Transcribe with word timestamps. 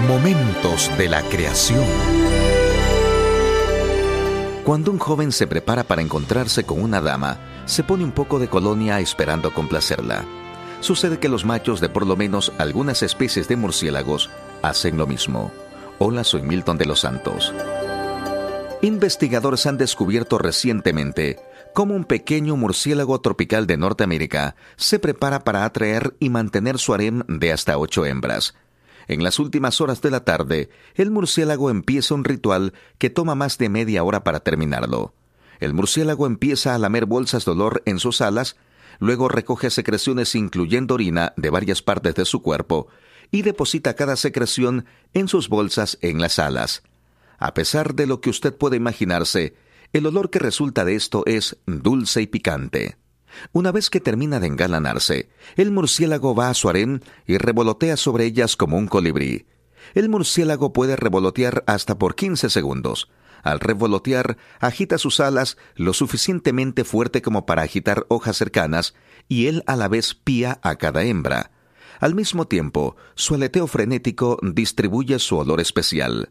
Momentos 0.00 0.90
de 0.98 1.08
la 1.08 1.22
creación. 1.22 1.84
Cuando 4.64 4.90
un 4.90 4.98
joven 4.98 5.30
se 5.32 5.46
prepara 5.46 5.84
para 5.84 6.02
encontrarse 6.02 6.64
con 6.64 6.82
una 6.82 7.00
dama, 7.00 7.38
se 7.66 7.84
pone 7.84 8.02
un 8.02 8.12
poco 8.12 8.38
de 8.38 8.48
colonia 8.48 8.98
esperando 9.00 9.54
complacerla. 9.54 10.24
Sucede 10.80 11.18
que 11.18 11.28
los 11.28 11.44
machos 11.44 11.80
de 11.80 11.88
por 11.88 12.06
lo 12.06 12.16
menos 12.16 12.52
algunas 12.58 13.02
especies 13.02 13.46
de 13.46 13.56
murciélagos 13.56 14.30
hacen 14.62 14.96
lo 14.96 15.06
mismo. 15.06 15.52
Hola, 15.98 16.24
soy 16.24 16.42
Milton 16.42 16.78
de 16.78 16.86
los 16.86 17.00
Santos. 17.00 17.54
Investigadores 18.82 19.66
han 19.66 19.78
descubierto 19.78 20.38
recientemente 20.38 21.38
cómo 21.72 21.94
un 21.94 22.04
pequeño 22.04 22.56
murciélago 22.56 23.20
tropical 23.20 23.68
de 23.68 23.76
Norteamérica 23.76 24.56
se 24.76 24.98
prepara 24.98 25.44
para 25.44 25.64
atraer 25.64 26.16
y 26.18 26.30
mantener 26.30 26.78
su 26.78 26.92
harem 26.92 27.22
de 27.28 27.52
hasta 27.52 27.78
ocho 27.78 28.04
hembras. 28.04 28.54
En 29.08 29.22
las 29.22 29.38
últimas 29.38 29.80
horas 29.80 30.00
de 30.02 30.10
la 30.10 30.24
tarde, 30.24 30.70
el 30.94 31.10
murciélago 31.10 31.70
empieza 31.70 32.14
un 32.14 32.24
ritual 32.24 32.72
que 32.98 33.10
toma 33.10 33.34
más 33.34 33.58
de 33.58 33.68
media 33.68 34.04
hora 34.04 34.24
para 34.24 34.40
terminarlo. 34.40 35.14
El 35.60 35.74
murciélago 35.74 36.26
empieza 36.26 36.74
a 36.74 36.78
lamer 36.78 37.06
bolsas 37.06 37.44
de 37.44 37.52
olor 37.52 37.82
en 37.86 37.98
sus 37.98 38.20
alas, 38.20 38.56
luego 38.98 39.28
recoge 39.28 39.70
secreciones 39.70 40.34
incluyendo 40.34 40.94
orina 40.94 41.32
de 41.36 41.50
varias 41.50 41.82
partes 41.82 42.14
de 42.14 42.24
su 42.24 42.42
cuerpo 42.42 42.88
y 43.30 43.42
deposita 43.42 43.94
cada 43.94 44.16
secreción 44.16 44.86
en 45.14 45.28
sus 45.28 45.48
bolsas 45.48 45.98
en 46.02 46.20
las 46.20 46.38
alas. 46.38 46.82
A 47.38 47.54
pesar 47.54 47.94
de 47.94 48.06
lo 48.06 48.20
que 48.20 48.30
usted 48.30 48.54
puede 48.54 48.76
imaginarse, 48.76 49.54
el 49.92 50.06
olor 50.06 50.30
que 50.30 50.38
resulta 50.38 50.84
de 50.84 50.94
esto 50.94 51.24
es 51.26 51.56
dulce 51.66 52.22
y 52.22 52.26
picante. 52.26 52.96
Una 53.52 53.72
vez 53.72 53.90
que 53.90 54.00
termina 54.00 54.40
de 54.40 54.46
engalanarse, 54.46 55.28
el 55.56 55.70
murciélago 55.70 56.34
va 56.34 56.48
a 56.48 56.54
su 56.54 56.68
harén 56.68 57.02
y 57.26 57.38
revolotea 57.38 57.96
sobre 57.96 58.24
ellas 58.24 58.56
como 58.56 58.76
un 58.76 58.86
colibrí. 58.86 59.46
El 59.94 60.08
murciélago 60.08 60.72
puede 60.72 60.96
revolotear 60.96 61.64
hasta 61.66 61.98
por 61.98 62.14
15 62.14 62.50
segundos. 62.50 63.10
Al 63.42 63.58
revolotear, 63.58 64.36
agita 64.60 64.98
sus 64.98 65.18
alas 65.20 65.56
lo 65.74 65.92
suficientemente 65.92 66.84
fuerte 66.84 67.22
como 67.22 67.44
para 67.44 67.62
agitar 67.62 68.06
hojas 68.08 68.36
cercanas 68.36 68.94
y 69.28 69.46
él 69.46 69.64
a 69.66 69.76
la 69.76 69.88
vez 69.88 70.14
pía 70.14 70.60
a 70.62 70.76
cada 70.76 71.02
hembra. 71.02 71.50
Al 72.00 72.14
mismo 72.14 72.46
tiempo, 72.46 72.96
su 73.14 73.34
aleteo 73.34 73.66
frenético 73.66 74.38
distribuye 74.42 75.18
su 75.18 75.38
olor 75.38 75.60
especial. 75.60 76.30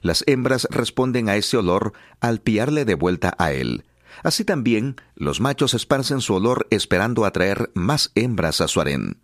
Las 0.00 0.24
hembras 0.26 0.66
responden 0.70 1.28
a 1.28 1.36
ese 1.36 1.56
olor 1.56 1.92
al 2.20 2.40
piarle 2.40 2.84
de 2.84 2.94
vuelta 2.94 3.34
a 3.38 3.52
él. 3.52 3.84
Así 4.22 4.44
también, 4.44 4.96
los 5.14 5.40
machos 5.40 5.74
esparcen 5.74 6.20
su 6.20 6.34
olor 6.34 6.66
esperando 6.70 7.24
atraer 7.24 7.70
más 7.74 8.10
hembras 8.14 8.60
a 8.60 8.68
su 8.68 8.80
harén. 8.80 9.18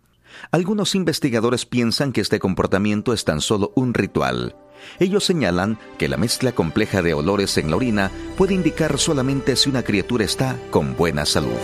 Algunos 0.51 0.95
investigadores 0.95 1.65
piensan 1.65 2.11
que 2.11 2.21
este 2.21 2.39
comportamiento 2.39 3.13
es 3.13 3.25
tan 3.25 3.41
solo 3.41 3.71
un 3.75 3.93
ritual. 3.93 4.55
Ellos 4.99 5.23
señalan 5.23 5.79
que 5.97 6.09
la 6.09 6.17
mezcla 6.17 6.51
compleja 6.51 7.01
de 7.01 7.13
olores 7.13 7.57
en 7.57 7.69
la 7.69 7.77
orina 7.77 8.11
puede 8.37 8.53
indicar 8.53 8.97
solamente 8.99 9.55
si 9.55 9.69
una 9.69 9.83
criatura 9.83 10.25
está 10.25 10.57
con 10.71 10.95
buena 10.95 11.25
salud. 11.25 11.57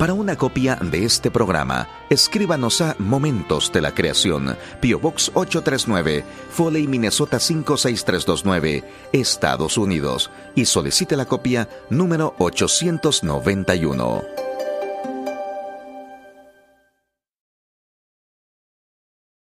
Para 0.00 0.14
una 0.14 0.34
copia 0.34 0.76
de 0.76 1.04
este 1.04 1.30
programa, 1.30 1.86
escríbanos 2.08 2.80
a 2.80 2.96
Momentos 2.98 3.70
de 3.70 3.82
la 3.82 3.92
Creación, 3.92 4.56
Pio 4.80 4.98
Box 4.98 5.30
839, 5.34 6.24
Foley, 6.48 6.86
Minnesota 6.86 7.38
56329, 7.38 8.82
Estados 9.12 9.76
Unidos, 9.76 10.30
y 10.54 10.64
solicite 10.64 11.18
la 11.18 11.26
copia 11.26 11.68
número 11.90 12.34
891. 12.38 14.49